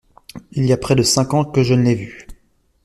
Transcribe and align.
Il 0.53 0.65
y 0.65 0.73
a 0.73 0.77
près 0.77 0.95
de 0.95 1.03
cinq 1.03 1.35
ans 1.35 1.45
que 1.45 1.61
je 1.61 1.75
ne 1.75 1.83
l'ai 1.83 1.93
vue. 1.93 2.25